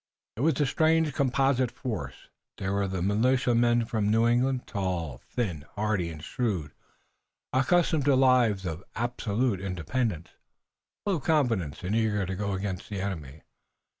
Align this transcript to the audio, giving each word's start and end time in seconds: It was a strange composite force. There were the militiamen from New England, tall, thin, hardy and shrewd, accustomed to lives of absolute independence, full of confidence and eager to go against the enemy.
It 0.35 0.41
was 0.41 0.59
a 0.59 0.65
strange 0.65 1.13
composite 1.13 1.69
force. 1.69 2.29
There 2.57 2.73
were 2.73 2.87
the 2.87 3.03
militiamen 3.03 3.85
from 3.85 4.09
New 4.09 4.27
England, 4.27 4.65
tall, 4.65 5.19
thin, 5.19 5.63
hardy 5.75 6.09
and 6.09 6.23
shrewd, 6.23 6.71
accustomed 7.53 8.05
to 8.05 8.15
lives 8.15 8.65
of 8.65 8.83
absolute 8.95 9.61
independence, 9.61 10.29
full 11.05 11.17
of 11.17 11.23
confidence 11.23 11.83
and 11.83 11.95
eager 11.95 12.25
to 12.25 12.33
go 12.35 12.53
against 12.53 12.89
the 12.89 12.99
enemy. 12.99 13.43